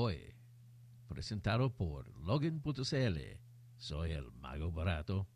Hoy, 0.00 0.32
presentado 1.08 1.74
por 1.74 2.16
Login.cl, 2.20 3.18
soy 3.78 4.12
el 4.12 4.30
mago 4.30 4.70
barato. 4.70 5.26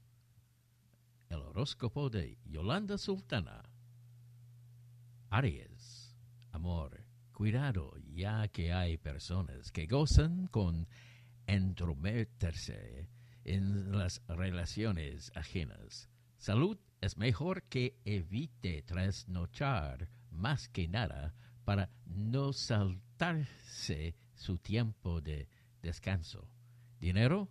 El 1.29 1.41
horóscopo 1.41 2.09
de 2.09 2.39
Yolanda 2.45 2.97
Sultana. 2.97 3.65
Aries, 5.31 6.17
amor, 6.53 7.05
cuidado, 7.33 7.97
ya 8.15 8.47
que 8.47 8.73
hay 8.73 8.99
personas 8.99 9.73
que 9.73 9.87
gozan 9.87 10.47
con 10.47 10.87
entrometerse 11.49 13.09
en 13.43 13.91
las 13.91 14.23
relaciones 14.29 15.33
ajenas. 15.35 16.09
Salud 16.37 16.79
es 17.01 17.17
mejor 17.17 17.65
que 17.65 17.99
evite 18.05 18.83
trasnochar 18.83 20.09
más 20.31 20.69
que 20.69 20.87
nada 20.87 21.35
para 21.65 21.91
no 22.07 22.53
saltarse 22.53 24.15
su 24.43 24.59
tiempo 24.59 25.21
de 25.21 25.49
descanso. 25.83 26.49
Dinero, 26.99 27.49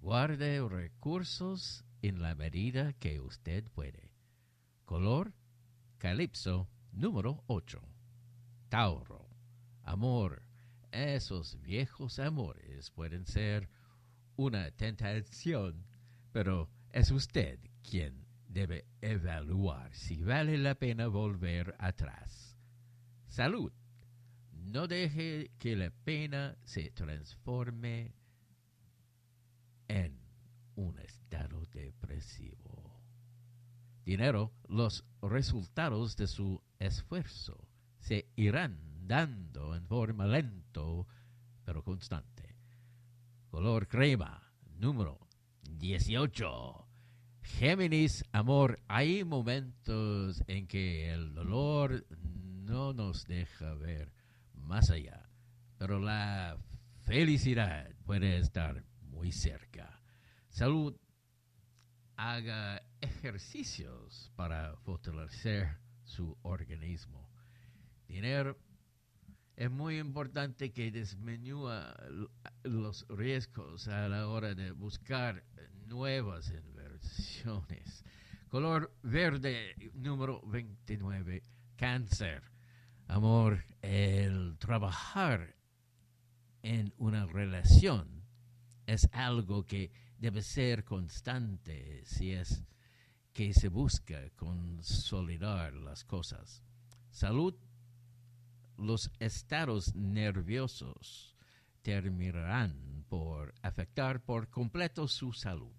guarde 0.00 0.60
recursos 0.68 1.84
en 2.02 2.20
la 2.20 2.34
medida 2.34 2.92
que 2.94 3.20
usted 3.20 3.64
puede. 3.70 4.12
Color, 4.84 5.32
calipso, 5.98 6.68
número 6.90 7.44
8. 7.46 7.80
Tauro, 8.68 9.28
amor. 9.84 10.42
Esos 10.90 11.60
viejos 11.62 12.18
amores 12.18 12.90
pueden 12.90 13.24
ser 13.24 13.68
una 14.34 14.72
tentación, 14.72 15.86
pero 16.32 16.68
es 16.90 17.12
usted 17.12 17.60
quien 17.88 18.26
debe 18.48 18.84
evaluar 19.00 19.94
si 19.94 20.24
vale 20.24 20.58
la 20.58 20.74
pena 20.74 21.06
volver 21.06 21.76
atrás. 21.78 22.56
Salud. 23.28 23.72
No 24.62 24.86
deje 24.86 25.50
que 25.58 25.74
la 25.74 25.90
pena 25.90 26.56
se 26.64 26.90
transforme 26.90 28.14
en 29.88 30.20
un 30.76 30.98
estado 30.98 31.66
depresivo. 31.66 33.00
Dinero, 34.04 34.52
los 34.68 35.04
resultados 35.22 36.16
de 36.16 36.26
su 36.26 36.62
esfuerzo 36.78 37.68
se 37.98 38.28
irán 38.36 38.78
dando 39.06 39.74
en 39.74 39.86
forma 39.86 40.26
lento 40.26 41.06
pero 41.64 41.82
constante. 41.82 42.56
Color 43.48 43.88
crema, 43.88 44.52
número 44.78 45.18
18. 45.62 46.86
Géminis, 47.42 48.24
amor, 48.32 48.80
hay 48.86 49.24
momentos 49.24 50.42
en 50.46 50.66
que 50.66 51.10
el 51.12 51.34
dolor 51.34 52.06
no 52.20 52.92
nos 52.92 53.24
deja 53.26 53.74
ver 53.74 54.19
más 54.70 54.88
allá, 54.90 55.28
pero 55.78 55.98
la 55.98 56.56
felicidad 57.00 57.90
puede 58.04 58.38
estar 58.38 58.84
muy 59.00 59.32
cerca. 59.32 60.00
Salud, 60.48 60.96
haga 62.14 62.80
ejercicios 63.00 64.30
para 64.36 64.76
fortalecer 64.76 65.80
su 66.04 66.38
organismo. 66.42 67.28
Dinero, 68.06 68.56
es 69.56 69.72
muy 69.72 69.98
importante 69.98 70.70
que 70.70 70.92
disminuya 70.92 71.92
los 72.62 73.04
riesgos 73.08 73.88
a 73.88 74.08
la 74.08 74.28
hora 74.28 74.54
de 74.54 74.70
buscar 74.70 75.44
nuevas 75.86 76.48
inversiones. 76.52 78.04
Color 78.48 78.94
verde 79.02 79.74
número 79.94 80.40
29, 80.46 81.42
cáncer. 81.74 82.59
Amor, 83.10 83.64
el 83.82 84.56
trabajar 84.58 85.56
en 86.62 86.94
una 86.96 87.26
relación 87.26 88.24
es 88.86 89.08
algo 89.10 89.66
que 89.66 89.90
debe 90.16 90.42
ser 90.42 90.84
constante 90.84 92.04
si 92.04 92.30
es 92.30 92.62
que 93.32 93.52
se 93.52 93.66
busca 93.66 94.30
consolidar 94.36 95.74
las 95.74 96.04
cosas. 96.04 96.62
Salud, 97.10 97.56
los 98.76 99.10
estados 99.18 99.92
nerviosos 99.96 101.34
terminarán 101.82 103.04
por 103.08 103.56
afectar 103.60 104.22
por 104.22 104.50
completo 104.50 105.08
su 105.08 105.32
salud. 105.32 105.74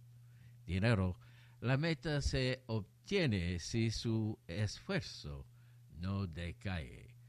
Dinero, 0.66 1.18
la 1.62 1.78
meta 1.78 2.22
se 2.22 2.66
obtiene 2.68 3.58
si 3.60 3.90
su 3.90 4.38
esfuerzo 4.48 5.48
no 5.94 6.28
decae. 6.28 7.21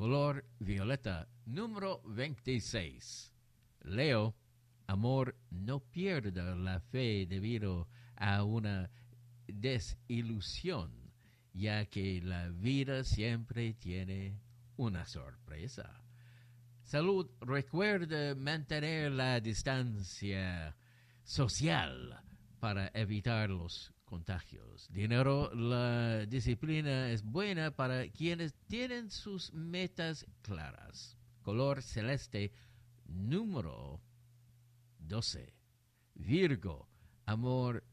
Color 0.00 0.46
violeta 0.60 1.28
número 1.44 2.00
26. 2.06 3.34
Leo, 3.82 4.34
amor, 4.86 5.36
no 5.50 5.80
pierda 5.80 6.54
la 6.54 6.80
fe 6.80 7.26
debido 7.26 7.86
a 8.16 8.42
una 8.42 8.90
desilusión, 9.46 11.12
ya 11.52 11.84
que 11.84 12.22
la 12.22 12.48
vida 12.48 13.04
siempre 13.04 13.74
tiene 13.74 14.40
una 14.78 15.04
sorpresa. 15.04 16.02
Salud, 16.82 17.30
recuerde 17.42 18.34
mantener 18.34 19.12
la 19.12 19.38
distancia 19.38 20.78
social 21.24 22.24
para 22.58 22.90
evitar 22.94 23.50
los 23.50 23.92
contagios. 24.10 24.88
Dinero, 24.92 25.54
la 25.54 26.26
disciplina 26.26 27.12
es 27.12 27.22
buena 27.22 27.70
para 27.70 28.08
quienes 28.08 28.54
tienen 28.66 29.08
sus 29.08 29.52
metas 29.52 30.26
claras. 30.42 31.16
Color 31.42 31.80
celeste, 31.80 32.52
número 33.06 34.02
12. 34.98 35.54
Virgo, 36.16 36.88
amor, 37.24 37.84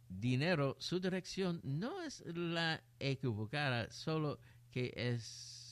Dinero, 0.08 0.76
su 0.78 1.00
dirección 1.00 1.60
no 1.64 2.00
es 2.02 2.22
la 2.26 2.82
equivocada, 2.98 3.90
solo 3.90 4.38
que 4.70 4.92
es 4.96 5.64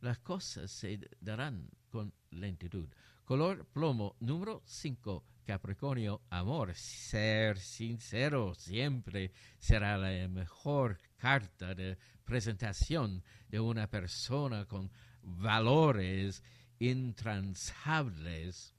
las 0.00 0.18
cosas 0.18 0.70
se 0.70 1.00
darán 1.20 1.68
con 1.90 2.12
lentitud. 2.30 2.88
Color 3.26 3.66
plomo 3.66 4.16
número 4.20 4.62
5 4.64 5.22
Capricornio, 5.44 6.22
amor, 6.30 6.74
ser 6.76 7.58
sincero 7.58 8.54
siempre 8.54 9.32
será 9.58 9.98
la 9.98 10.28
mejor 10.28 11.00
carta 11.16 11.74
de 11.74 11.98
presentación 12.24 13.24
de 13.48 13.58
una 13.58 13.88
persona 13.88 14.66
con 14.66 14.92
valores 15.22 16.44
intransables. 16.78 18.76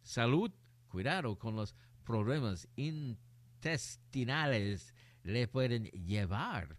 Salud, 0.00 0.50
cuidado 0.88 1.38
con 1.38 1.54
los 1.54 1.74
problemas 2.04 2.66
intestinales, 2.76 4.94
le 5.22 5.46
pueden 5.46 5.84
llevar 5.84 6.78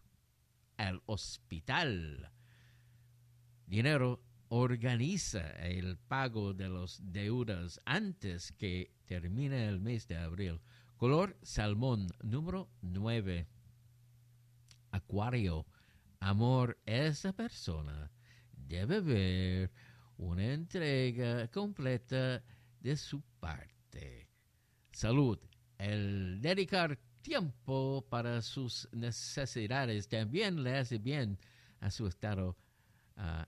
al 0.75 1.03
hospital. 1.05 2.31
Dinero, 3.67 4.23
organiza 4.49 5.51
el 5.65 5.97
pago 5.97 6.53
de 6.53 6.69
los 6.69 6.99
deudas 7.11 7.79
antes 7.85 8.51
que 8.51 8.91
termine 9.05 9.67
el 9.67 9.79
mes 9.79 10.07
de 10.07 10.17
abril. 10.17 10.59
Color 10.97 11.37
salmón 11.41 12.07
número 12.21 12.69
9. 12.81 13.47
Acuario. 14.91 15.65
Amor, 16.19 16.77
esa 16.85 17.31
persona 17.31 18.11
debe 18.51 18.99
ver 18.99 19.71
una 20.17 20.53
entrega 20.53 21.47
completa 21.47 22.43
de 22.81 22.97
su 22.97 23.21
parte. 23.39 24.27
Salud. 24.91 25.39
El 25.77 26.41
dedicar 26.41 26.99
tiempo 27.21 28.05
para 28.09 28.41
sus 28.41 28.89
necesidades 28.91 30.09
también 30.09 30.61
le 30.63 30.77
hace 30.77 30.97
bien 30.97 31.37
a 31.79 31.89
su 31.89 32.07
estado 32.07 32.57
uh, 33.15 33.45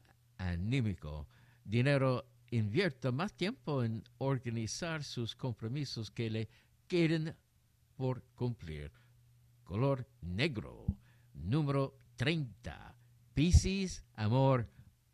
anímico. 0.62 1.28
Dinero 1.64 2.26
invierta 2.52 3.12
más 3.12 3.34
tiempo 3.34 3.84
en 3.84 4.04
organizar 4.18 5.04
sus 5.04 5.36
compromisos 5.36 6.12
que 6.12 6.30
le 6.30 6.50
queden 6.88 7.36
por 7.96 8.24
cumplir. 8.36 8.92
Color 9.64 10.08
negro, 10.22 10.86
número 11.34 11.98
30. 12.16 12.96
Piscis, 13.34 14.04
amor. 14.16 14.68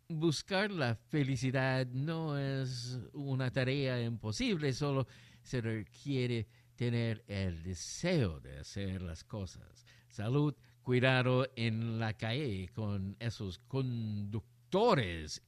Buscar 0.09 0.71
la 0.71 0.95
felicidad 0.95 1.85
no 1.87 2.37
es 2.37 2.97
una 3.13 3.51
tarea 3.51 4.01
imposible, 4.01 4.71
solo 4.73 5.05
se 5.41 5.61
requiere 5.61 6.47
tener 6.75 7.23
el 7.27 7.61
deseo 7.61 8.39
de 8.39 8.59
hacer 8.59 9.01
las 9.01 9.23
cosas. 9.23 9.85
Salud, 10.07 10.55
cuidado 10.81 11.47
en 11.55 11.99
la 11.99 12.13
calle 12.13 12.69
con 12.73 13.17
esos 13.19 13.59
conductores 13.59 14.56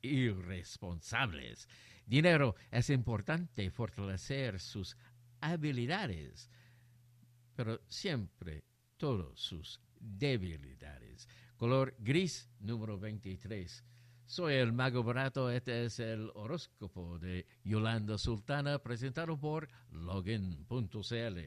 irresponsables. 0.01 1.67
Dinero 2.05 2.55
es 2.71 2.89
importante 2.89 3.69
fortalecer 3.69 4.59
sus 4.59 4.97
habilidades, 5.41 6.49
pero 7.55 7.81
siempre 7.87 8.63
todos 8.97 9.39
sus 9.39 9.79
debilidades. 9.99 11.27
Color 11.57 11.95
gris 11.99 12.49
número 12.59 12.97
23. 12.97 13.83
Soy 14.25 14.53
el 14.55 14.71
Mago 14.73 15.03
Barato, 15.03 15.49
este 15.49 15.85
es 15.85 15.99
el 15.99 16.31
horóscopo 16.35 17.19
de 17.19 17.45
Yolanda 17.63 18.17
Sultana 18.17 18.79
presentado 18.79 19.37
por 19.39 19.69
login.cl. 19.91 21.39